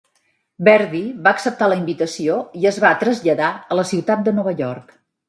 [0.67, 4.99] Verdy va acceptar la invitació i es va traslladar a la ciutat de Nova York.